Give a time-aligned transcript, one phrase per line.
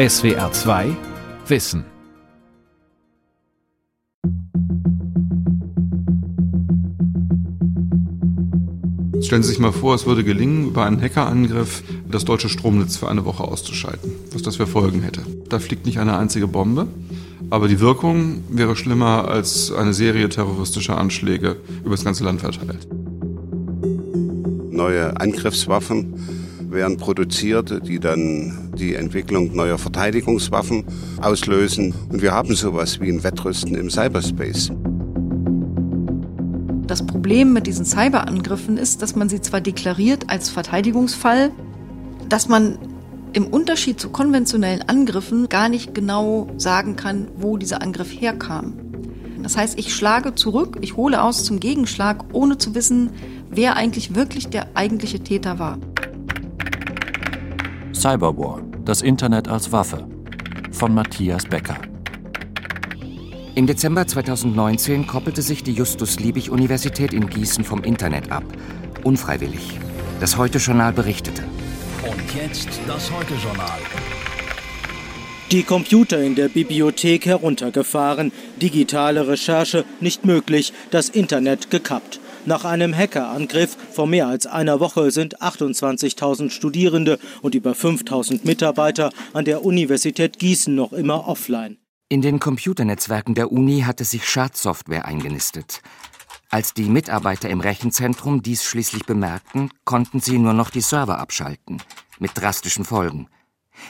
[0.00, 0.96] SWR 2
[1.48, 1.84] Wissen.
[9.20, 13.10] Stellen Sie sich mal vor, es würde gelingen, über einen Hackerangriff das deutsche Stromnetz für
[13.10, 14.10] eine Woche auszuschalten.
[14.32, 15.20] Was das für Folgen hätte.
[15.50, 16.86] Da fliegt nicht eine einzige Bombe,
[17.50, 22.88] aber die Wirkung wäre schlimmer als eine Serie terroristischer Anschläge über das ganze Land verteilt.
[24.70, 26.39] Neue Angriffswaffen
[26.70, 30.84] werden produziert, die dann die Entwicklung neuer Verteidigungswaffen
[31.20, 31.94] auslösen.
[32.10, 34.72] Und wir haben sowas wie ein Wettrüsten im Cyberspace.
[36.86, 41.52] Das Problem mit diesen Cyberangriffen ist, dass man sie zwar deklariert als Verteidigungsfall,
[42.28, 42.78] dass man
[43.32, 48.74] im Unterschied zu konventionellen Angriffen gar nicht genau sagen kann, wo dieser Angriff herkam.
[49.42, 53.10] Das heißt, ich schlage zurück, ich hole aus zum Gegenschlag, ohne zu wissen,
[53.48, 55.78] wer eigentlich wirklich der eigentliche Täter war.
[58.00, 60.08] Cyberwar, das Internet als Waffe
[60.72, 61.76] von Matthias Becker.
[63.54, 68.44] Im Dezember 2019 koppelte sich die Justus-Liebig-Universität in Gießen vom Internet ab.
[69.04, 69.78] Unfreiwillig.
[70.18, 71.42] Das Heute-Journal berichtete.
[72.10, 73.78] Und jetzt das Heute-Journal.
[75.50, 78.32] Die Computer in der Bibliothek heruntergefahren,
[78.62, 82.19] digitale Recherche nicht möglich, das Internet gekappt.
[82.46, 89.10] Nach einem Hackerangriff vor mehr als einer Woche sind 28.000 Studierende und über 5.000 Mitarbeiter
[89.34, 91.76] an der Universität Gießen noch immer offline.
[92.08, 95.82] In den Computernetzwerken der Uni hatte sich Schadsoftware eingenistet.
[96.48, 101.82] Als die Mitarbeiter im Rechenzentrum dies schließlich bemerkten, konnten sie nur noch die Server abschalten,
[102.18, 103.28] mit drastischen Folgen.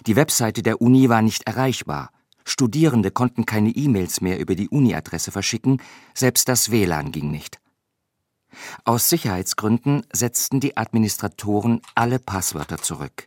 [0.06, 2.10] Die Webseite der Uni war nicht erreichbar.
[2.44, 5.80] Studierende konnten keine E-Mails mehr über die Uni-Adresse verschicken,
[6.14, 7.59] selbst das WLAN ging nicht.
[8.84, 13.26] Aus Sicherheitsgründen setzten die Administratoren alle Passwörter zurück.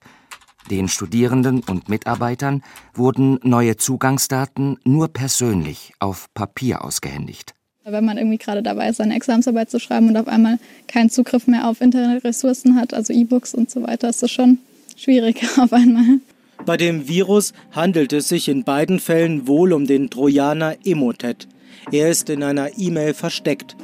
[0.69, 7.53] Den Studierenden und Mitarbeitern wurden neue Zugangsdaten nur persönlich auf Papier ausgehändigt.
[7.85, 11.47] Wenn man irgendwie gerade dabei ist, seine Examensarbeit zu schreiben und auf einmal keinen Zugriff
[11.47, 14.59] mehr auf Internetressourcen hat, also E-Books und so weiter, ist das schon
[14.95, 16.19] schwierig auf einmal.
[16.65, 21.49] Bei dem Virus handelt es sich in beiden Fällen wohl um den Trojaner Emotet.
[21.91, 23.75] Er ist in einer E-Mail versteckt.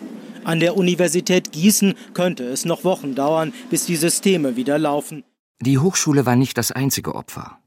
[0.44, 5.24] An der Universität Gießen könnte es noch Wochen dauern, bis die Systeme wieder laufen.
[5.62, 7.60] Die Hochschule war nicht das einzige Opfer.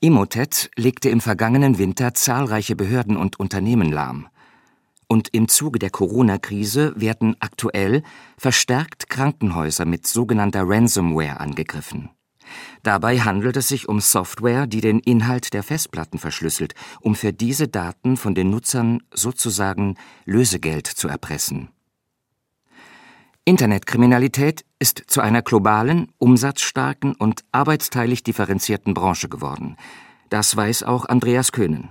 [0.00, 4.28] Emotet legte im vergangenen Winter zahlreiche Behörden und Unternehmen lahm.
[5.08, 8.02] Und im Zuge der Corona-Krise werden aktuell
[8.38, 12.10] verstärkt Krankenhäuser mit sogenannter Ransomware angegriffen.
[12.82, 17.68] Dabei handelt es sich um Software, die den Inhalt der Festplatten verschlüsselt, um für diese
[17.68, 21.68] Daten von den Nutzern sozusagen Lösegeld zu erpressen.
[23.44, 29.76] Internetkriminalität ist zu einer globalen, umsatzstarken und arbeitsteilig differenzierten Branche geworden.
[30.28, 31.88] Das weiß auch Andreas Köhnen.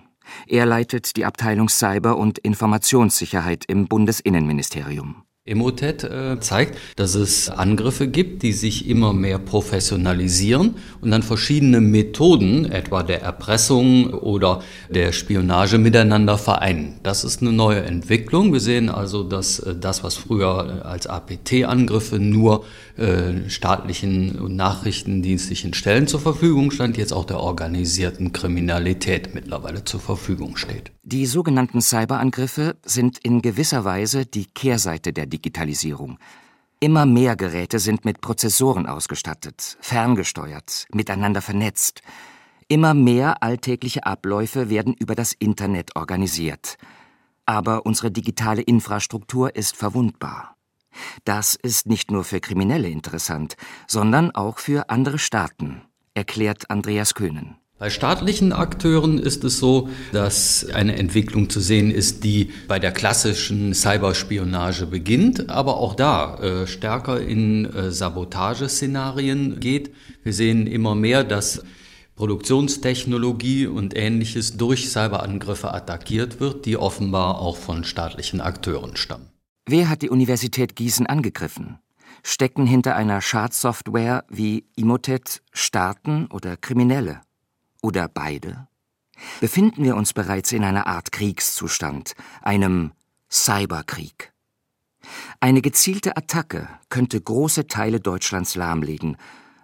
[0.47, 5.23] Er leitet die Abteilung Cyber- und Informationssicherheit im Bundesinnenministerium.
[5.43, 11.81] Emotet äh, zeigt, dass es Angriffe gibt, die sich immer mehr professionalisieren und dann verschiedene
[11.81, 16.99] Methoden, etwa der Erpressung oder der Spionage, miteinander vereinen.
[17.01, 18.53] Das ist eine neue Entwicklung.
[18.53, 22.63] Wir sehen also, dass äh, das, was früher als APT-Angriffe nur
[22.97, 29.99] äh, staatlichen und nachrichtendienstlichen Stellen zur Verfügung stand, jetzt auch der organisierten Kriminalität mittlerweile zur
[29.99, 30.91] Verfügung steht.
[31.03, 36.17] Die sogenannten Cyberangriffe sind in gewisser Weise die Kehrseite der Digitalisierung.
[36.79, 42.01] Immer mehr Geräte sind mit Prozessoren ausgestattet, ferngesteuert, miteinander vernetzt.
[42.67, 46.77] Immer mehr alltägliche Abläufe werden über das Internet organisiert.
[47.45, 50.55] Aber unsere digitale Infrastruktur ist verwundbar.
[51.23, 53.55] Das ist nicht nur für Kriminelle interessant,
[53.87, 55.81] sondern auch für andere Staaten,
[56.13, 57.55] erklärt Andreas Köhnen.
[57.81, 62.91] Bei staatlichen Akteuren ist es so, dass eine Entwicklung zu sehen ist, die bei der
[62.91, 69.95] klassischen Cyberspionage beginnt, aber auch da äh, stärker in äh, Sabotageszenarien geht.
[70.21, 71.63] Wir sehen immer mehr, dass
[72.15, 79.31] Produktionstechnologie und ähnliches durch Cyberangriffe attackiert wird, die offenbar auch von staatlichen Akteuren stammen.
[79.65, 81.77] Wer hat die Universität Gießen angegriffen?
[82.23, 87.21] Stecken hinter einer Schadsoftware wie Imotet Staaten oder Kriminelle?
[87.81, 88.67] Oder beide?
[89.39, 92.91] Befinden wir uns bereits in einer Art Kriegszustand, einem
[93.29, 94.33] Cyberkrieg?
[95.39, 99.17] Eine gezielte Attacke könnte große Teile Deutschlands lahmlegen,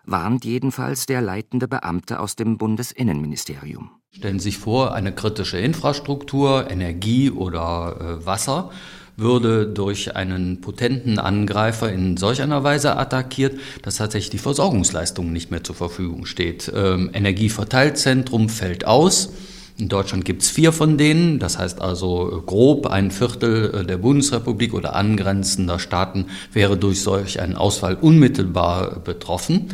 [0.05, 3.91] warnt jedenfalls der leitende Beamte aus dem Bundesinnenministerium.
[4.11, 8.71] Stellen Sie sich vor, eine kritische Infrastruktur, Energie oder äh, Wasser
[9.17, 15.49] würde durch einen potenten Angreifer in solch einer Weise attackiert, dass tatsächlich die Versorgungsleistung nicht
[15.49, 16.71] mehr zur Verfügung steht.
[16.73, 19.33] Ähm, Energieverteilzentrum fällt aus.
[19.79, 23.97] In Deutschland gibt es vier von denen, das heißt also grob ein Viertel äh, der
[23.97, 29.69] Bundesrepublik oder angrenzender Staaten wäre durch solch einen Ausfall unmittelbar betroffen.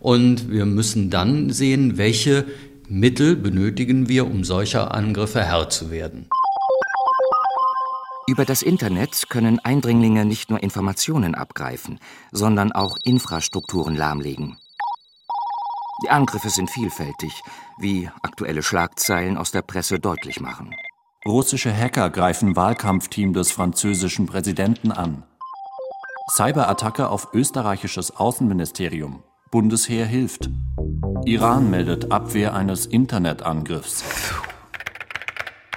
[0.00, 2.44] Und wir müssen dann sehen, welche
[2.88, 6.26] Mittel benötigen wir, um solcher Angriffe Herr zu werden.
[8.28, 11.98] Über das Internet können Eindringlinge nicht nur Informationen abgreifen,
[12.30, 14.58] sondern auch Infrastrukturen lahmlegen.
[16.04, 17.42] Die Angriffe sind vielfältig,
[17.78, 20.72] wie aktuelle Schlagzeilen aus der Presse deutlich machen.
[21.26, 25.24] Russische Hacker greifen Wahlkampfteam des französischen Präsidenten an.
[26.30, 29.22] Cyberattacke auf österreichisches Außenministerium.
[29.50, 30.48] Bundesheer hilft.
[31.24, 34.04] Iran meldet Abwehr eines Internetangriffs.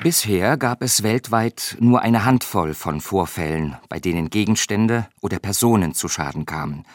[0.06, 6.08] Bisher gab es weltweit nur eine Handvoll von Vorfällen, bei denen Gegenstände oder Personen zu
[6.08, 6.86] Schaden kamen.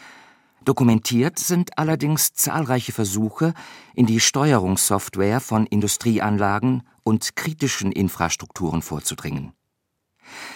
[0.65, 3.53] Dokumentiert sind allerdings zahlreiche Versuche,
[3.97, 9.55] in die Steuerungssoftware von Industrieanlagen und kritischen Infrastrukturen vorzudringen.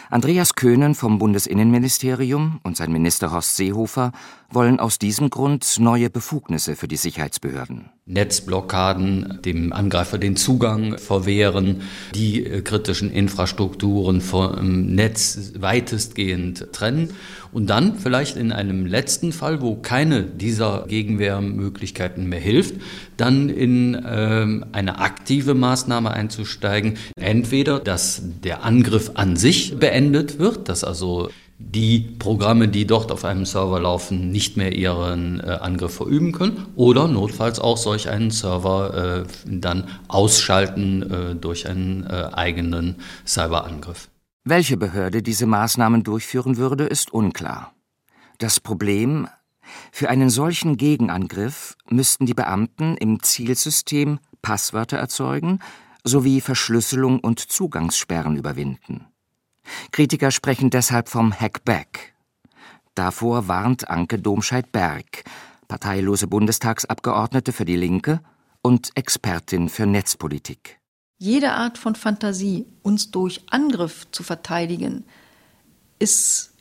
[0.09, 4.13] Andreas Köhnen vom Bundesinnenministerium und sein Minister Horst Seehofer
[4.49, 7.91] wollen aus diesem Grund neue Befugnisse für die Sicherheitsbehörden.
[8.07, 11.83] Netzblockaden, dem Angreifer den Zugang verwehren,
[12.15, 17.15] die äh, kritischen Infrastrukturen vom Netz weitestgehend trennen
[17.51, 22.75] und dann vielleicht in einem letzten Fall, wo keine dieser Gegenwehrmöglichkeiten mehr hilft,
[23.17, 26.99] dann in äh, eine aktive Maßnahme einzusteigen.
[27.17, 33.25] Entweder, dass der Angriff an sich beendet wird, dass also die Programme, die dort auf
[33.25, 38.31] einem Server laufen, nicht mehr ihren äh, Angriff verüben können oder notfalls auch solch einen
[38.31, 42.97] Server äh, dann ausschalten äh, durch einen äh, eigenen
[43.27, 44.09] Cyberangriff.
[44.45, 47.73] Welche Behörde diese Maßnahmen durchführen würde, ist unklar.
[48.39, 49.29] Das Problem,
[49.93, 55.61] für einen solchen Gegenangriff müssten die Beamten im Zielsystem Passwörter erzeugen
[56.05, 59.07] sowie Verschlüsselung und Zugangssperren überwinden.
[59.93, 62.15] Kritiker sprechen deshalb vom Hackback.
[62.95, 65.25] Davor warnt Anke Domscheit-Berg,
[65.69, 68.21] parteilose Bundestagsabgeordnete für die Linke
[68.63, 70.79] und Expertin für Netzpolitik.
[71.19, 75.05] Jede Art von Fantasie, uns durch Angriff zu verteidigen,
[75.99, 76.53] ist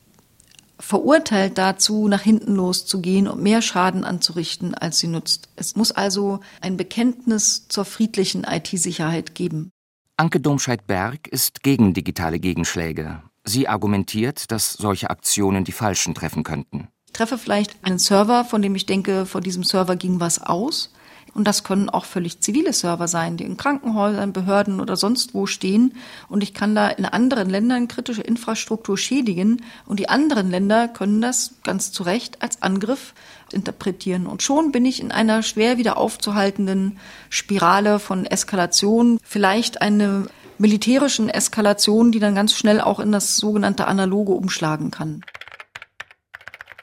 [0.79, 5.49] verurteilt dazu, nach hinten loszugehen und mehr Schaden anzurichten, als sie nutzt.
[5.55, 9.71] Es muss also ein Bekenntnis zur friedlichen IT-Sicherheit geben.
[10.15, 13.23] Anke Domscheit-Berg ist gegen digitale Gegenschläge.
[13.45, 16.87] Sie argumentiert, dass solche Aktionen die Falschen treffen könnten.
[17.07, 20.93] Ich treffe vielleicht einen Server, von dem ich denke, vor diesem Server ging was aus.
[21.33, 25.45] Und das können auch völlig zivile Server sein, die in Krankenhäusern, Behörden oder sonst wo
[25.45, 25.95] stehen.
[26.29, 29.63] Und ich kann da in anderen Ländern kritische Infrastruktur schädigen.
[29.85, 33.13] Und die anderen Länder können das ganz zu Recht als Angriff
[33.51, 34.27] interpretieren.
[34.27, 36.99] Und schon bin ich in einer schwer wieder aufzuhaltenden
[37.29, 39.19] Spirale von Eskalation.
[39.23, 40.27] Vielleicht eine
[40.57, 45.21] militärischen Eskalation, die dann ganz schnell auch in das sogenannte Analoge umschlagen kann.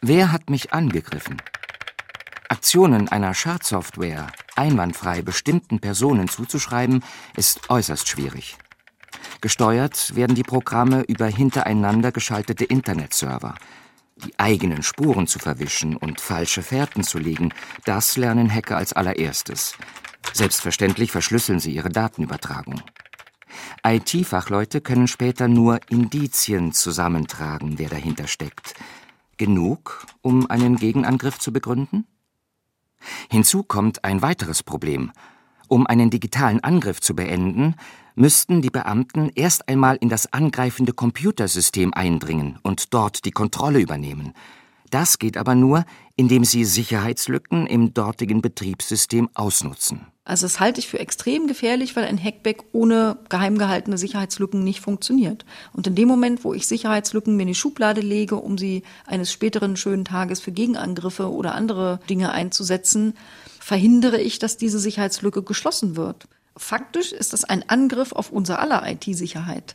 [0.02, 1.36] Wer hat mich angegriffen?
[2.48, 4.26] Aktionen einer Schadsoftware
[4.60, 7.02] einwandfrei bestimmten Personen zuzuschreiben,
[7.34, 8.58] ist äußerst schwierig.
[9.40, 13.54] Gesteuert werden die Programme über hintereinander geschaltete Internetserver.
[14.22, 17.54] Die eigenen Spuren zu verwischen und falsche Fährten zu legen,
[17.86, 19.76] das lernen Hacker als allererstes.
[20.34, 22.82] Selbstverständlich verschlüsseln sie ihre Datenübertragung.
[23.82, 28.74] IT-Fachleute können später nur Indizien zusammentragen, wer dahinter steckt.
[29.38, 32.06] Genug, um einen Gegenangriff zu begründen?
[33.30, 35.12] Hinzu kommt ein weiteres Problem.
[35.68, 37.76] Um einen digitalen Angriff zu beenden,
[38.14, 44.34] müssten die Beamten erst einmal in das angreifende Computersystem eindringen und dort die Kontrolle übernehmen.
[44.90, 45.84] Das geht aber nur,
[46.16, 50.06] indem sie Sicherheitslücken im dortigen Betriebssystem ausnutzen.
[50.30, 54.78] Also das halte ich für extrem gefährlich, weil ein Hackback ohne geheim gehaltene Sicherheitslücken nicht
[54.78, 55.44] funktioniert.
[55.72, 59.32] Und in dem Moment, wo ich Sicherheitslücken mir in die Schublade lege, um sie eines
[59.32, 63.14] späteren schönen Tages für Gegenangriffe oder andere Dinge einzusetzen,
[63.58, 66.28] verhindere ich, dass diese Sicherheitslücke geschlossen wird.
[66.56, 69.72] Faktisch ist das ein Angriff auf unser aller IT-Sicherheit.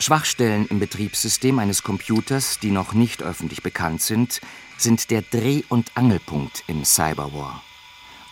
[0.00, 4.40] Schwachstellen im Betriebssystem eines Computers, die noch nicht öffentlich bekannt sind,
[4.78, 7.62] sind der Dreh- und Angelpunkt im Cyberwar.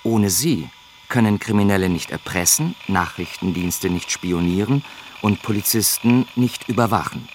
[0.03, 0.69] Ohne sie
[1.11, 4.83] können Kriminelle nicht erpressen, Nachrichtendienste nicht spionieren
[5.21, 7.29] und Polizisten nicht überwachen.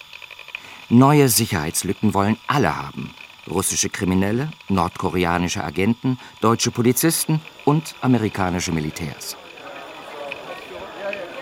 [0.90, 3.14] Neue Sicherheitslücken wollen alle haben.
[3.48, 9.38] Russische Kriminelle, nordkoreanische Agenten, deutsche Polizisten und amerikanische Militärs.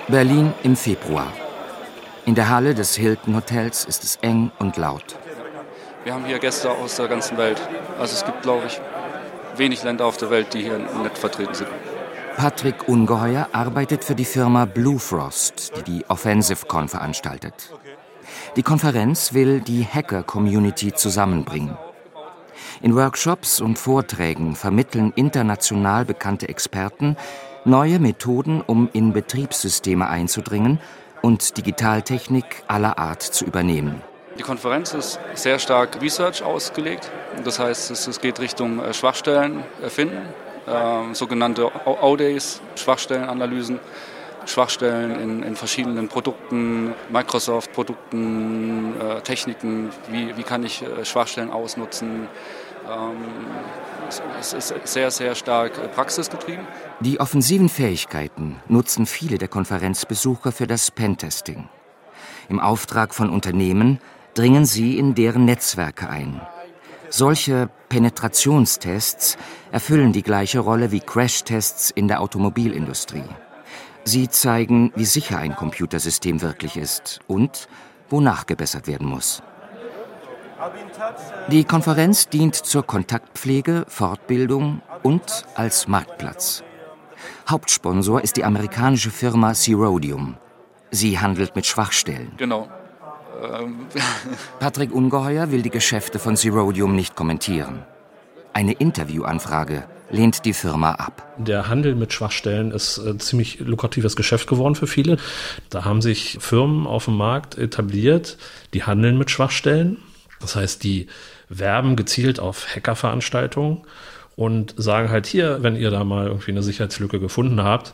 [0.09, 1.31] Berlin im Februar.
[2.25, 5.17] In der Halle des Hilton Hotels ist es eng und laut.
[6.03, 7.61] Wir haben hier Gäste aus der ganzen Welt.
[7.97, 8.81] Also es gibt, glaube ich,
[9.55, 11.69] wenig Länder auf der Welt, die hier nicht vertreten sind.
[12.37, 17.71] Patrick Ungeheuer arbeitet für die Firma Blue Frost, die die OffensiveCon veranstaltet.
[18.55, 21.77] Die Konferenz will die Hacker-Community zusammenbringen.
[22.81, 27.15] In Workshops und Vorträgen vermitteln international bekannte Experten
[27.65, 30.79] neue Methoden, um in Betriebssysteme einzudringen
[31.21, 34.01] und Digitaltechnik aller Art zu übernehmen.
[34.37, 37.11] Die Konferenz ist sehr stark Research ausgelegt.
[37.43, 40.21] Das heißt, es geht Richtung äh, Schwachstellen erfinden,
[40.67, 43.79] äh, sogenannte O-Days, Schwachstellenanalysen,
[44.46, 52.27] Schwachstellen in, in verschiedenen Produkten, Microsoft-Produkten, äh, Techniken, wie, wie kann ich äh, Schwachstellen ausnutzen.
[52.89, 53.15] Ähm,
[54.39, 56.65] es ist sehr, sehr stark äh, praxisgetrieben.
[57.00, 61.70] Die offensiven Fähigkeiten nutzen viele der Konferenzbesucher für das Pentesting.
[62.50, 64.00] Im Auftrag von Unternehmen
[64.34, 66.41] dringen sie in deren Netzwerke ein.
[67.15, 69.38] Solche Penetrationstests
[69.72, 73.29] erfüllen die gleiche Rolle wie Crashtests in der Automobilindustrie.
[74.03, 77.67] Sie zeigen, wie sicher ein Computersystem wirklich ist und
[78.10, 79.43] wo nachgebessert werden muss.
[81.50, 86.63] Die Konferenz dient zur Kontaktpflege, Fortbildung und als Marktplatz.
[87.48, 90.38] Hauptsponsor ist die amerikanische Firma Zerodium.
[90.89, 92.32] Sie handelt mit Schwachstellen.
[92.38, 92.70] Genau.
[93.41, 93.87] Ähm.
[94.59, 97.83] Patrick Ungeheuer will die Geschäfte von Zerodium nicht kommentieren.
[98.53, 101.33] Eine Interviewanfrage lehnt die Firma ab.
[101.37, 105.17] Der Handel mit Schwachstellen ist ein ziemlich lukratives Geschäft geworden für viele.
[105.69, 108.37] Da haben sich Firmen auf dem Markt etabliert,
[108.73, 109.97] die handeln mit Schwachstellen.
[110.39, 111.07] Das heißt, die
[111.49, 113.81] werben gezielt auf Hackerveranstaltungen
[114.35, 117.93] und sagen halt hier, wenn ihr da mal irgendwie eine Sicherheitslücke gefunden habt,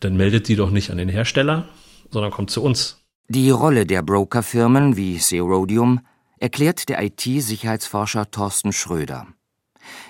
[0.00, 1.66] dann meldet die doch nicht an den Hersteller,
[2.10, 2.97] sondern kommt zu uns.
[3.30, 6.00] Die Rolle der Brokerfirmen wie Zerodium
[6.38, 9.26] erklärt der IT-Sicherheitsforscher Thorsten Schröder.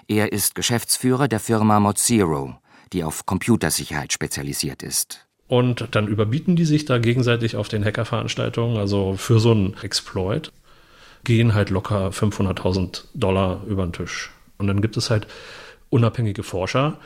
[0.07, 2.55] Er ist Geschäftsführer der Firma Mozero,
[2.93, 5.27] die auf Computersicherheit spezialisiert ist.
[5.49, 10.53] Und dann überbieten die sich da gegenseitig auf den Hackerveranstaltungen, also für so einen Exploit,
[11.25, 14.31] gehen halt locker 500.000 Dollar über den Tisch.
[14.59, 15.27] Und dann gibt es halt
[15.91, 16.99] unabhängige Forscher,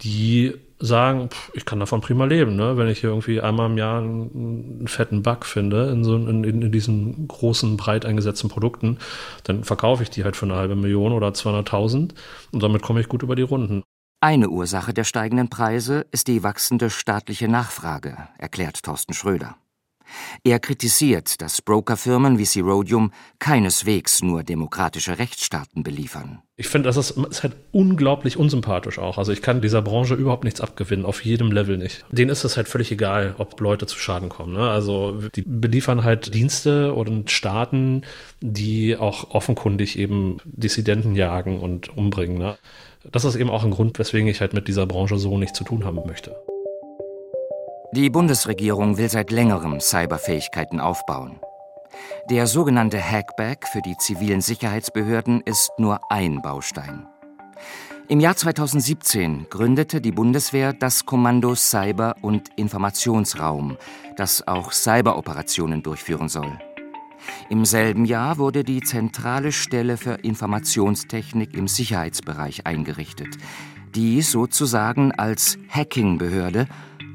[0.00, 2.76] die sagen, pff, ich kann davon prima leben, ne?
[2.76, 6.42] wenn ich hier irgendwie einmal im Jahr einen, einen fetten Bug finde in, so, in,
[6.42, 8.98] in, diesen großen, breit eingesetzten Produkten,
[9.44, 12.14] dann verkaufe ich die halt für eine halbe Million oder 200.000
[12.52, 13.82] und damit komme ich gut über die Runden.
[14.22, 19.56] Eine Ursache der steigenden Preise ist die wachsende staatliche Nachfrage, erklärt Thorsten Schröder.
[20.44, 26.42] Er kritisiert, dass Brokerfirmen wie Zerodium keineswegs nur demokratische Rechtsstaaten beliefern.
[26.56, 29.16] Ich finde, das ist, ist, halt unglaublich unsympathisch auch.
[29.16, 32.04] Also ich kann dieser Branche überhaupt nichts abgewinnen, auf jedem Level nicht.
[32.10, 34.52] Denen ist es halt völlig egal, ob Leute zu Schaden kommen.
[34.52, 34.68] Ne?
[34.68, 38.02] Also die beliefern halt Dienste und Staaten,
[38.42, 42.36] die auch offenkundig eben Dissidenten jagen und umbringen.
[42.36, 42.58] Ne?
[43.10, 45.64] Das ist eben auch ein Grund, weswegen ich halt mit dieser Branche so nichts zu
[45.64, 46.36] tun haben möchte.
[47.92, 51.40] Die Bundesregierung will seit längerem Cyberfähigkeiten aufbauen.
[52.30, 57.08] Der sogenannte Hackback für die zivilen Sicherheitsbehörden ist nur ein Baustein.
[58.06, 63.76] Im Jahr 2017 gründete die Bundeswehr das Kommando Cyber- und Informationsraum,
[64.16, 66.60] das auch Cyberoperationen durchführen soll.
[67.48, 73.36] Im selben Jahr wurde die zentrale Stelle für Informationstechnik im Sicherheitsbereich eingerichtet,
[73.96, 76.68] die sozusagen als Hacking-Behörde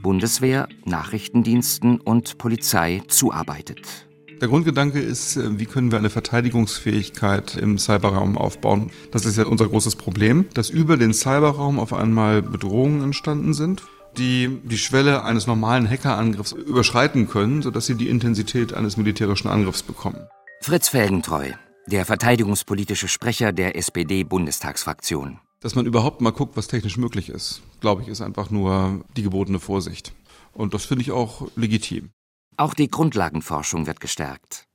[0.06, 4.06] Bundeswehr, Nachrichtendiensten und Polizei zuarbeitet.
[4.40, 8.92] Der Grundgedanke ist, äh, wie können wir eine Verteidigungsfähigkeit im Cyberraum aufbauen?
[9.10, 13.82] Das ist ja unser großes Problem, dass über den Cyberraum auf einmal Bedrohungen entstanden sind,
[14.16, 19.82] die die Schwelle eines normalen Hackerangriffs überschreiten können, sodass sie die Intensität eines militärischen Angriffs
[19.82, 20.28] bekommen.
[20.62, 21.50] Fritz Felgentreu,
[21.88, 25.40] der verteidigungspolitische Sprecher der SPD-Bundestagsfraktion.
[25.65, 29.24] Dass man überhaupt mal guckt, was technisch möglich ist, glaube ich, ist einfach nur die
[29.24, 30.13] gebotene Vorsicht.
[30.53, 32.12] Und das finde ich auch legitim.
[32.55, 34.67] Auch die Grundlagenforschung wird gestärkt.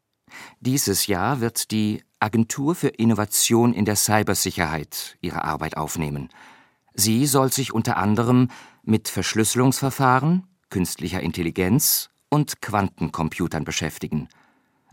[0.59, 6.29] Dieses Jahr wird die Agentur für Innovation in der Cybersicherheit ihre Arbeit aufnehmen.
[6.93, 8.49] Sie soll sich unter anderem
[8.83, 14.29] mit Verschlüsselungsverfahren, künstlicher Intelligenz und Quantencomputern beschäftigen.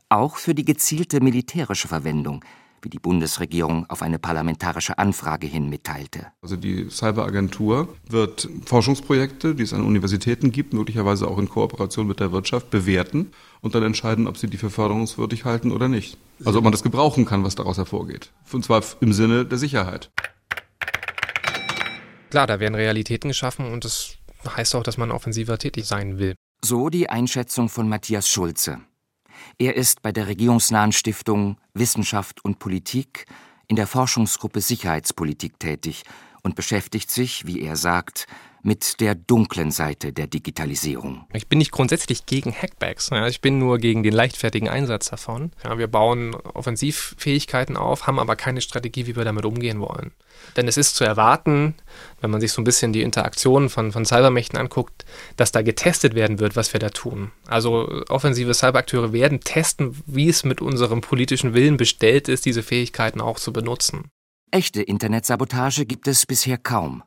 [0.10, 2.46] Auch für die gezielte militärische Verwendung
[2.82, 6.28] wie die Bundesregierung auf eine parlamentarische Anfrage hin mitteilte.
[6.42, 12.20] Also die Cyberagentur wird Forschungsprojekte, die es an Universitäten gibt, möglicherweise auch in Kooperation mit
[12.20, 13.32] der Wirtschaft, bewerten
[13.62, 16.18] und dann entscheiden, ob sie die für förderungswürdig halten oder nicht.
[16.46, 18.32] Also ob man das gebrauchen kann, was daraus hervorgeht.
[18.52, 20.12] Und zwar im Sinne der Sicherheit.
[22.30, 26.36] Klar, da werden Realitäten geschaffen und das heißt auch, dass man offensiver tätig sein will.
[26.64, 28.80] So die Einschätzung von Matthias Schulze.
[29.58, 33.26] Er ist bei der regierungsnahen Stiftung Wissenschaft und Politik
[33.68, 36.04] in der Forschungsgruppe Sicherheitspolitik tätig
[36.44, 38.28] und beschäftigt sich, wie er sagt,
[38.68, 41.26] mit der dunklen Seite der Digitalisierung.
[41.32, 43.10] Ich bin nicht grundsätzlich gegen Hackbacks.
[43.30, 45.52] Ich bin nur gegen den leichtfertigen Einsatz davon.
[45.78, 50.12] wir bauen Offensivfähigkeiten auf, haben aber keine Strategie, wie wir damit umgehen wollen.
[50.58, 51.76] Denn es ist zu erwarten,
[52.20, 55.06] wenn man sich so ein bisschen die Interaktion von, von Cybermächten anguckt,
[55.38, 57.32] dass da getestet werden wird, was wir da tun.
[57.48, 63.22] Also offensive Cyberakteure werden testen, wie es mit unserem politischen Willen bestellt ist, diese Fähigkeiten
[63.22, 64.12] auch zu benutzen.
[64.52, 67.04] Echte Internetsabotage gibt es bisher kaum.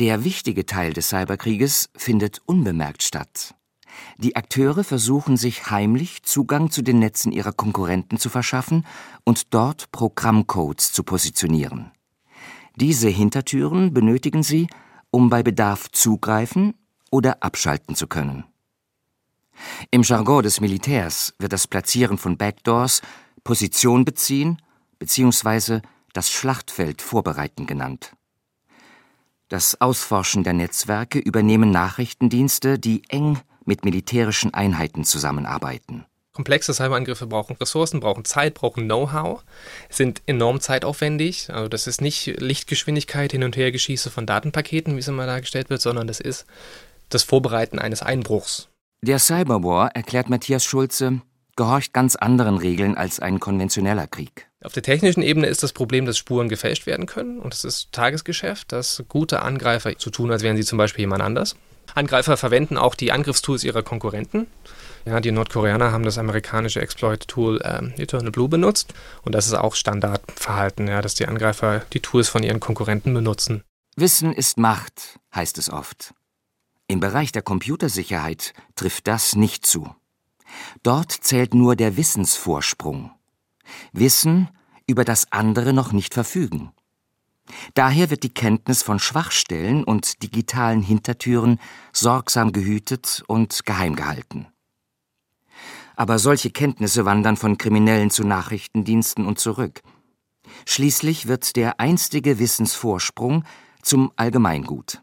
[0.00, 3.56] Der wichtige Teil des Cyberkrieges findet unbemerkt statt.
[4.16, 8.86] Die Akteure versuchen sich heimlich Zugang zu den Netzen ihrer Konkurrenten zu verschaffen
[9.24, 11.90] und dort Programmcodes zu positionieren.
[12.76, 14.68] Diese Hintertüren benötigen sie,
[15.10, 16.74] um bei Bedarf zugreifen
[17.10, 18.44] oder abschalten zu können.
[19.90, 23.02] Im Jargon des Militärs wird das Platzieren von Backdoors
[23.42, 24.62] Position beziehen
[25.00, 25.80] bzw.
[26.12, 28.12] das Schlachtfeld vorbereiten genannt.
[29.48, 36.04] Das Ausforschen der Netzwerke übernehmen Nachrichtendienste, die eng mit militärischen Einheiten zusammenarbeiten.
[36.32, 39.42] Komplexe Cyberangriffe brauchen Ressourcen, brauchen Zeit, brauchen Know-how,
[39.88, 41.50] sind enorm zeitaufwendig.
[41.50, 45.70] Also das ist nicht Lichtgeschwindigkeit hin und her Geschieße von Datenpaketen, wie es immer dargestellt
[45.70, 46.46] wird, sondern das ist
[47.08, 48.68] das Vorbereiten eines Einbruchs.
[49.00, 51.22] Der Cyberwar, erklärt Matthias Schulze,
[51.56, 54.47] gehorcht ganz anderen Regeln als ein konventioneller Krieg.
[54.64, 57.92] Auf der technischen Ebene ist das Problem, dass Spuren gefälscht werden können und es ist
[57.92, 61.54] Tagesgeschäft, dass gute Angreifer zu tun, als wären sie zum Beispiel jemand anders.
[61.94, 64.48] Angreifer verwenden auch die Angriffstools ihrer Konkurrenten.
[65.04, 69.76] Ja, die Nordkoreaner haben das amerikanische Exploit-Tool ähm, Eternal Blue benutzt und das ist auch
[69.76, 73.62] Standardverhalten, ja, dass die Angreifer die Tools von ihren Konkurrenten benutzen.
[73.94, 76.14] Wissen ist Macht, heißt es oft.
[76.88, 79.94] Im Bereich der Computersicherheit trifft das nicht zu.
[80.82, 83.12] Dort zählt nur der Wissensvorsprung.
[83.92, 84.48] Wissen,
[84.86, 86.72] über das andere noch nicht verfügen.
[87.74, 91.58] Daher wird die Kenntnis von Schwachstellen und digitalen Hintertüren
[91.92, 94.46] sorgsam gehütet und geheim gehalten.
[95.96, 99.82] Aber solche Kenntnisse wandern von Kriminellen zu Nachrichtendiensten und zurück.
[100.66, 103.44] Schließlich wird der einstige Wissensvorsprung
[103.82, 105.02] zum Allgemeingut.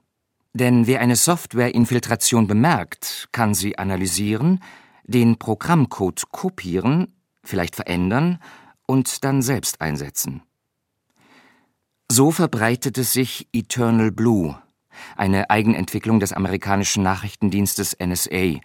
[0.54, 4.64] Denn wer eine Softwareinfiltration bemerkt, kann sie analysieren,
[5.04, 7.14] den Programmcode kopieren,
[7.46, 8.40] vielleicht verändern
[8.86, 10.44] und dann selbst einsetzen.
[12.12, 14.58] So verbreitete sich Eternal Blue,
[15.16, 18.60] eine Eigenentwicklung des amerikanischen Nachrichtendienstes NSA,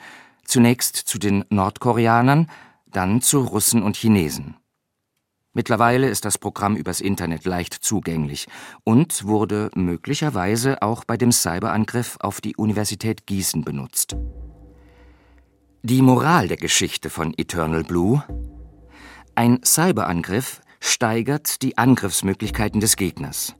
[0.44, 2.48] zunächst zu den Nordkoreanern,
[2.86, 4.56] dann zu Russen und Chinesen.
[5.52, 8.46] Mittlerweile ist das Programm übers Internet leicht zugänglich
[8.84, 14.16] und wurde möglicherweise auch bei dem Cyberangriff auf die Universität Gießen benutzt.
[15.82, 18.22] Die Moral der Geschichte von Eternal Blue
[19.34, 23.54] ein Cyberangriff steigert die Angriffsmöglichkeiten des Gegners.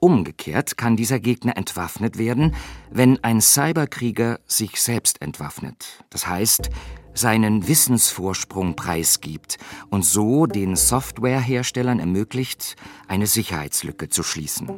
[0.00, 2.54] Umgekehrt kann dieser Gegner entwaffnet werden,
[2.90, 6.04] wenn ein Cyberkrieger sich selbst entwaffnet.
[6.10, 6.70] Das heißt,
[7.14, 9.58] seinen Wissensvorsprung preisgibt
[9.90, 12.76] und so den Softwareherstellern ermöglicht,
[13.08, 14.70] eine Sicherheitslücke zu schließen.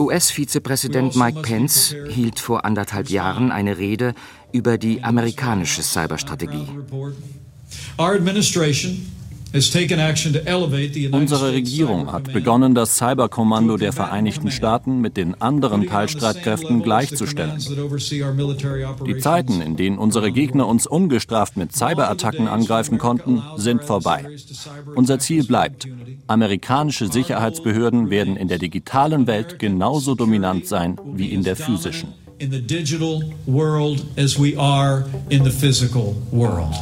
[0.00, 4.14] US-Vizepräsident also Mike Pence hielt vor anderthalb Jahren eine Rede
[4.52, 6.68] über die amerikanische Cyberstrategie.
[11.10, 17.58] Unsere Regierung hat begonnen, das Cyberkommando der Vereinigten Staaten mit den anderen Teilstreitkräften gleichzustellen.
[19.06, 24.26] Die Zeiten, in denen unsere Gegner uns ungestraft mit Cyberattacken angreifen konnten, sind vorbei.
[24.94, 25.88] Unser Ziel bleibt,
[26.26, 32.12] amerikanische Sicherheitsbehörden werden in der digitalen Welt genauso dominant sein wie in der physischen.
[32.38, 36.76] In the digital world as we are in the physical world.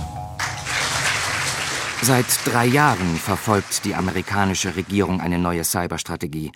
[2.02, 6.52] Seit drei Jahren verfolgt die amerikanische Regierung eine neue Cyberstrategie,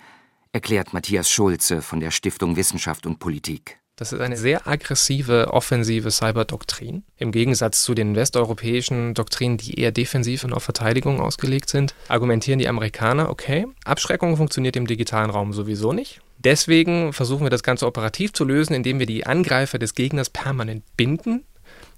[0.53, 3.79] erklärt Matthias Schulze von der Stiftung Wissenschaft und Politik.
[3.97, 7.03] Das ist eine sehr aggressive, offensive Cyberdoktrin.
[7.17, 12.57] Im Gegensatz zu den westeuropäischen Doktrinen, die eher defensiv und auf Verteidigung ausgelegt sind, argumentieren
[12.57, 16.21] die Amerikaner, okay, Abschreckung funktioniert im digitalen Raum sowieso nicht.
[16.39, 20.83] Deswegen versuchen wir das Ganze operativ zu lösen, indem wir die Angreifer des Gegners permanent
[20.97, 21.45] binden,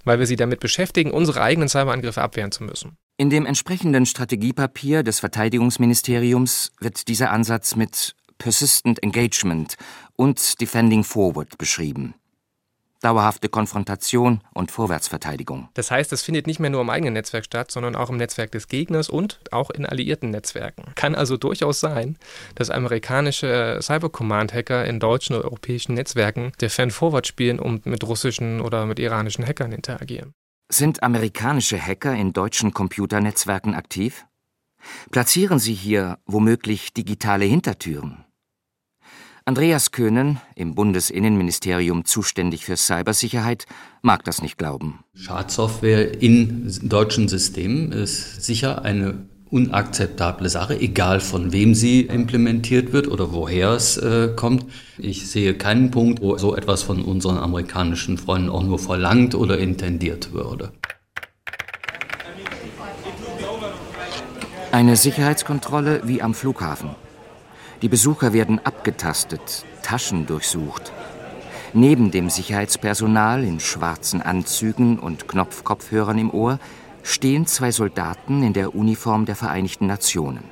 [0.04, 2.98] weil wir sie damit beschäftigen, unsere eigenen Cyberangriffe abwehren zu müssen.
[3.16, 9.76] In dem entsprechenden Strategiepapier des Verteidigungsministeriums wird dieser Ansatz mit Persistent Engagement
[10.16, 12.16] und Defending Forward beschrieben.
[13.02, 15.70] Dauerhafte Konfrontation und Vorwärtsverteidigung.
[15.76, 18.52] Das heißt, es findet nicht mehr nur im eigenen Netzwerk statt, sondern auch im Netzwerk
[18.52, 20.86] des Gegners und auch in alliierten Netzwerken.
[20.96, 22.18] Kann also durchaus sein,
[22.56, 28.88] dass amerikanische Cybercommand-Hacker in deutschen oder europäischen Netzwerken Defend Forward spielen und mit russischen oder
[28.88, 30.34] mit iranischen Hackern interagieren.
[30.74, 34.26] Sind amerikanische Hacker in deutschen Computernetzwerken aktiv?
[35.12, 38.26] Platzieren sie hier womöglich digitale Hintertüren?
[39.46, 43.68] Andreas Köhnen, im Bundesinnenministerium zuständig für Cybersicherheit,
[44.02, 45.04] mag das nicht glauben.
[45.14, 53.08] Schadsoftware in deutschen Systemen ist sicher eine unakzeptable Sache, egal von wem sie implementiert wird
[53.08, 54.66] oder woher es äh, kommt.
[54.98, 59.60] Ich sehe keinen Punkt, wo so etwas von unseren amerikanischen Freunden auch nur verlangt oder
[59.60, 60.72] intendiert würde.
[64.72, 66.90] Eine Sicherheitskontrolle wie am Flughafen.
[67.84, 70.92] Die Besucher werden abgetastet, Taschen durchsucht.
[71.74, 76.60] Neben dem Sicherheitspersonal in schwarzen Anzügen und Knopfkopfhörern im Ohr
[77.04, 80.44] stehen zwei Soldaten in der Uniform der Vereinigten Nationen.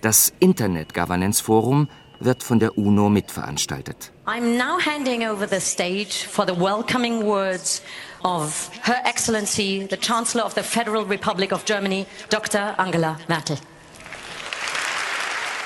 [0.00, 1.88] Das Internet Governance Forum
[2.20, 4.12] wird von der UNO mitveranstaltet.
[4.26, 7.82] I'm now handing over the stage for the welcoming words
[8.22, 12.78] of Her Excellency, the Chancellor of the Federal Republic of Germany, Dr.
[12.78, 13.56] Angela Merkel.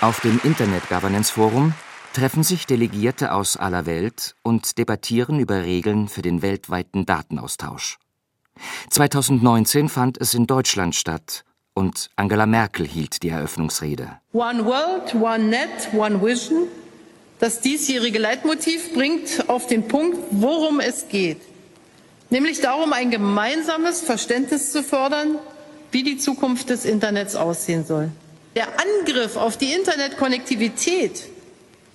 [0.00, 1.74] Auf dem Internet Governance Forum
[2.12, 7.98] treffen sich Delegierte aus aller Welt und debattieren über Regeln für den weltweiten Datenaustausch.
[8.90, 14.20] 2019 fand es in Deutschland statt und Angela Merkel hielt die Eröffnungsrede.
[14.32, 16.68] One World, One Net, One Vision.
[17.40, 21.40] Das diesjährige Leitmotiv bringt auf den Punkt, worum es geht.
[22.30, 25.38] Nämlich darum, ein gemeinsames Verständnis zu fördern,
[25.90, 28.10] wie die Zukunft des Internets aussehen soll.
[28.54, 31.24] Der Angriff auf die Internetkonnektivität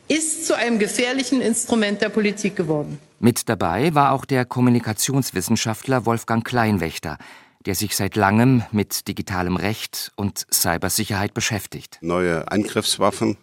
[0.07, 2.99] ist zu einem gefährlichen Instrument der Politik geworden.
[3.19, 7.17] Mit dabei war auch der Kommunikationswissenschaftler Wolfgang Kleinwächter,
[7.65, 11.97] der sich seit langem mit digitalem Recht und Cybersicherheit beschäftigt.
[12.01, 13.35] Neue Angriffswaffen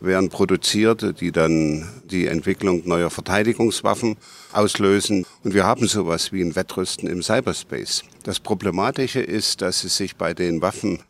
[0.00, 4.16] werden produziert, die dann die Entwicklung neuer Verteidigungswaffen
[4.52, 5.26] auslösen.
[5.44, 8.04] Und wir haben sowas wie ein Wettrüsten im Cyberspace.
[8.22, 11.00] Das Problematische ist, dass es sich bei den Waffen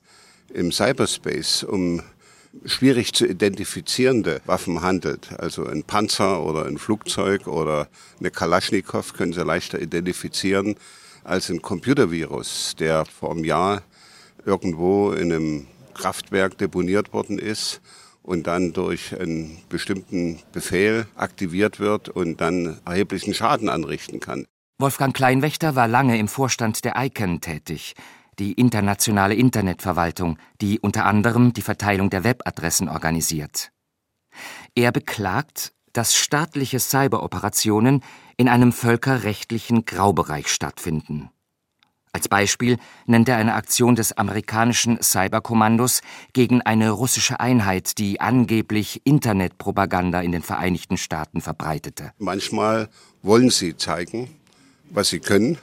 [0.52, 2.02] im Cyberspace um
[2.64, 5.38] schwierig zu identifizierende Waffen handelt.
[5.38, 10.76] Also ein Panzer oder ein Flugzeug oder eine Kalaschnikow können Sie leichter identifizieren
[11.24, 13.82] als ein Computervirus, der vor einem Jahr
[14.44, 17.80] irgendwo in einem Kraftwerk deponiert worden ist
[18.22, 24.46] und dann durch einen bestimmten Befehl aktiviert wird und dann erheblichen Schaden anrichten kann.
[24.78, 27.94] Wolfgang Kleinwächter war lange im Vorstand der ICANN tätig
[28.40, 33.70] die internationale Internetverwaltung, die unter anderem die Verteilung der Webadressen organisiert.
[34.74, 38.02] Er beklagt, dass staatliche Cyberoperationen
[38.36, 41.30] in einem völkerrechtlichen Graubereich stattfinden.
[42.12, 46.00] Als Beispiel nennt er eine Aktion des amerikanischen Cyberkommandos
[46.32, 52.12] gegen eine russische Einheit, die angeblich Internetpropaganda in den Vereinigten Staaten verbreitete.
[52.18, 52.88] Manchmal
[53.22, 54.28] wollen sie zeigen,
[54.90, 55.58] was sie können,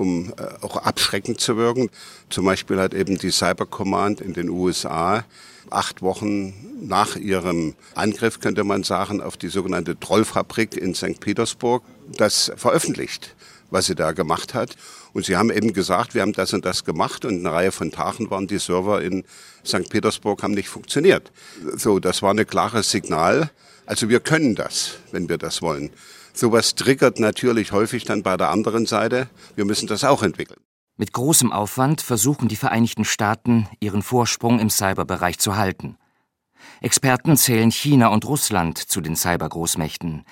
[0.00, 1.90] um äh, auch abschreckend zu wirken.
[2.30, 5.24] Zum Beispiel hat eben die Cyber Command in den USA
[5.68, 11.20] acht Wochen nach ihrem Angriff, könnte man sagen, auf die sogenannte Trollfabrik in St.
[11.20, 11.82] Petersburg
[12.16, 13.36] das veröffentlicht,
[13.70, 14.74] was sie da gemacht hat.
[15.12, 17.92] Und sie haben eben gesagt, wir haben das und das gemacht und eine Reihe von
[17.92, 19.24] Tagen waren die Server in
[19.66, 19.90] St.
[19.90, 21.30] Petersburg haben nicht funktioniert.
[21.76, 23.50] So, das war ein klares Signal.
[23.84, 25.90] Also wir können das, wenn wir das wollen.
[26.40, 29.28] Sowas triggert natürlich häufig dann bei der anderen Seite.
[29.56, 30.58] Wir müssen das auch entwickeln.
[30.96, 35.98] Mit großem Aufwand versuchen die Vereinigten Staaten, ihren Vorsprung im Cyberbereich zu halten.
[36.80, 40.24] Experten zählen China und Russland zu den Cybergroßmächten.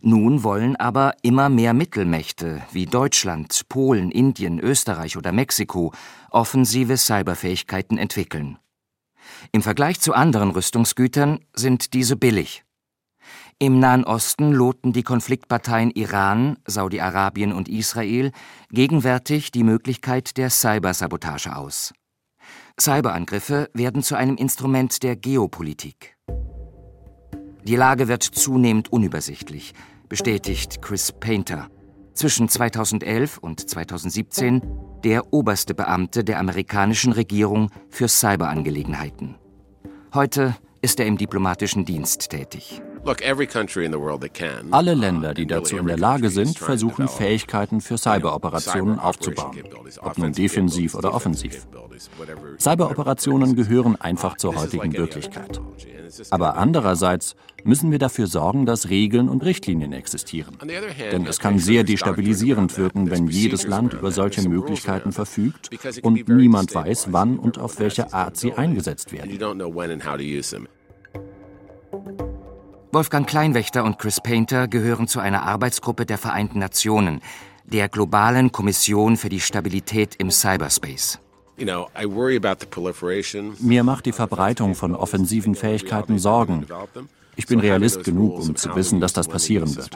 [0.00, 5.92] Nun wollen aber immer mehr Mittelmächte wie Deutschland, Polen, Indien, Österreich oder Mexiko
[6.30, 8.58] offensive Cyberfähigkeiten entwickeln.
[9.50, 12.65] Im Vergleich zu anderen Rüstungsgütern sind diese billig.
[13.58, 18.30] Im Nahen Osten loten die Konfliktparteien Iran, Saudi-Arabien und Israel
[18.70, 21.94] gegenwärtig die Möglichkeit der Cybersabotage aus.
[22.78, 26.18] Cyberangriffe werden zu einem Instrument der Geopolitik.
[27.64, 29.72] Die Lage wird zunehmend unübersichtlich,
[30.06, 31.70] bestätigt Chris Painter,
[32.12, 34.60] zwischen 2011 und 2017
[35.02, 39.36] der oberste Beamte der amerikanischen Regierung für Cyberangelegenheiten.
[40.12, 42.82] Heute ist er im diplomatischen Dienst tätig.
[44.70, 49.56] Alle Länder, die dazu in der Lage sind, versuchen Fähigkeiten für Cyberoperationen aufzubauen,
[50.00, 51.66] ob nun defensiv oder offensiv.
[52.58, 55.60] Cyberoperationen gehören einfach zur heutigen Wirklichkeit.
[56.30, 60.56] Aber andererseits müssen wir dafür sorgen, dass Regeln und Richtlinien existieren.
[61.12, 65.70] Denn es kann sehr destabilisierend wirken, wenn jedes Land über solche Möglichkeiten verfügt
[66.02, 69.30] und niemand weiß, wann und auf welche Art sie eingesetzt werden.
[72.96, 77.20] Wolfgang Kleinwächter und Chris Painter gehören zu einer Arbeitsgruppe der Vereinten Nationen,
[77.66, 81.18] der globalen Kommission für die Stabilität im Cyberspace.
[83.58, 86.64] Mir macht die Verbreitung von offensiven Fähigkeiten Sorgen.
[87.36, 89.90] Ich bin Realist genug, um zu wissen, dass das passieren wird.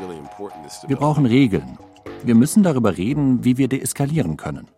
[0.87, 1.79] Wir brauchen Regeln.
[2.23, 4.69] Wir müssen darüber reden, wie wir deeskalieren können.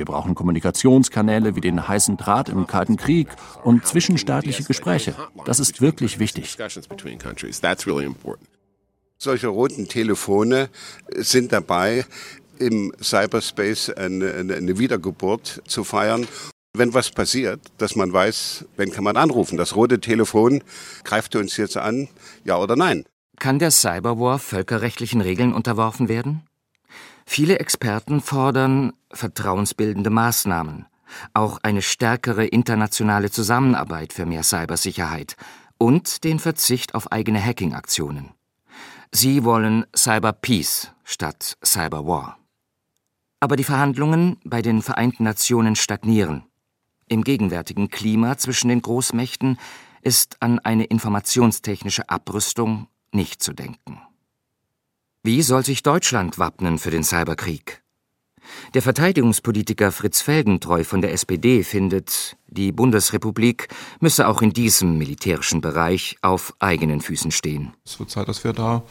[0.00, 3.28] Wir brauchen Kommunikationskanäle wie den heißen Draht im Kalten Krieg
[3.64, 5.14] und zwischenstaatliche Gespräche.
[5.44, 6.56] Das ist wirklich wichtig.
[9.18, 10.70] Solche roten Telefone
[11.14, 12.06] sind dabei,
[12.58, 16.26] im Cyberspace eine, eine, Wiedergeburt zu feiern.
[16.72, 19.58] Wenn was passiert, dass man weiß, wen kann man anrufen.
[19.58, 20.64] Das rote Telefon
[21.04, 22.08] greift uns jetzt an,
[22.46, 23.04] ja oder nein.
[23.38, 26.46] Kann der Cyberwar völkerrechtlichen Regeln unterworfen werden?
[27.32, 30.86] Viele Experten fordern vertrauensbildende Maßnahmen,
[31.32, 35.36] auch eine stärkere internationale Zusammenarbeit für mehr Cybersicherheit
[35.78, 38.30] und den Verzicht auf eigene Hacking-Aktionen.
[39.12, 42.36] Sie wollen Cyber Peace statt Cyber War.
[43.38, 46.46] Aber die Verhandlungen bei den Vereinten Nationen stagnieren.
[47.06, 49.56] Im gegenwärtigen Klima zwischen den Großmächten
[50.02, 54.00] ist an eine informationstechnische Abrüstung nicht zu denken.
[55.22, 57.82] Wie soll sich Deutschland wappnen für den Cyberkrieg?
[58.72, 63.68] Der Verteidigungspolitiker Fritz Felgentreu von der SPD findet, die Bundesrepublik
[64.00, 67.74] müsse auch in diesem militärischen Bereich auf eigenen Füßen stehen.
[67.84, 68.82] Es wird Zeit, dass wir da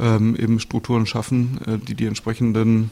[0.00, 2.90] ähm, eben Strukturen schaffen, äh, die die entsprechenden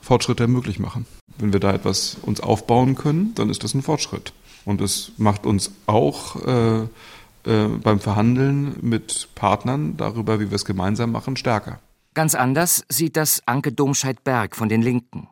[0.00, 1.06] Fortschritte möglich machen.
[1.38, 4.32] Wenn wir da etwas uns aufbauen können, dann ist das ein Fortschritt.
[4.64, 10.64] Und es macht uns auch äh, äh, beim Verhandeln mit Partnern darüber, wie wir es
[10.64, 11.80] gemeinsam machen, stärker.
[12.14, 15.28] Ganz anders sieht das Anke Domscheit-Berg von den Linken.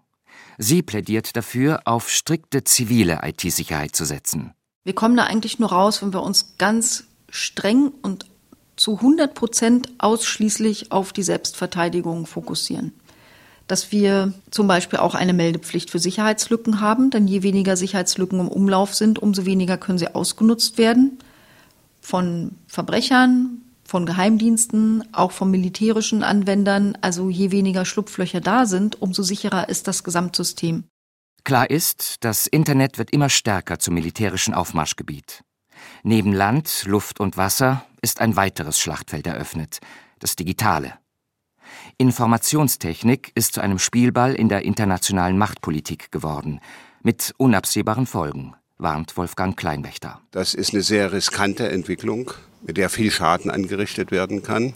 [0.59, 4.53] Sie plädiert dafür, auf strikte zivile IT-Sicherheit zu setzen.
[4.85, 8.27] Wir kommen da eigentlich nur raus, wenn wir uns ganz streng und
[8.77, 12.93] zu 100 Prozent ausschließlich auf die Selbstverteidigung fokussieren
[13.71, 18.49] dass wir zum Beispiel auch eine Meldepflicht für Sicherheitslücken haben, denn je weniger Sicherheitslücken im
[18.49, 21.19] Umlauf sind, umso weniger können sie ausgenutzt werden
[22.01, 26.97] von Verbrechern, von Geheimdiensten, auch von militärischen Anwendern.
[27.01, 30.85] Also je weniger Schlupflöcher da sind, umso sicherer ist das Gesamtsystem.
[31.43, 35.43] Klar ist, das Internet wird immer stärker zum militärischen Aufmarschgebiet.
[36.05, 39.81] Neben Land, Luft und Wasser ist ein weiteres Schlachtfeld eröffnet,
[40.21, 40.95] das digitale.
[41.99, 46.61] Informationstechnik ist zu einem Spielball in der internationalen Machtpolitik geworden,
[47.03, 50.21] mit unabsehbaren Folgen, warnt Wolfgang Kleinwächter.
[50.31, 54.75] Das ist eine sehr riskante Entwicklung, mit der viel Schaden angerichtet werden kann.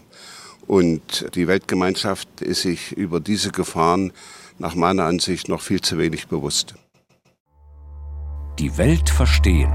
[0.67, 4.11] Und die Weltgemeinschaft ist sich über diese Gefahren
[4.57, 6.75] nach meiner Ansicht noch viel zu wenig bewusst.
[8.59, 9.71] Die Welt verstehen.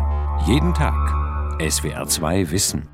[0.46, 1.60] Jeden Tag.
[1.60, 2.88] SWR 2 Wissen.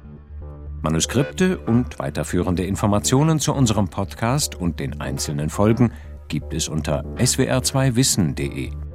[0.82, 5.92] Manuskripte und weiterführende Informationen zu unserem Podcast und den einzelnen Folgen
[6.28, 8.85] gibt es unter swr2wissen.de.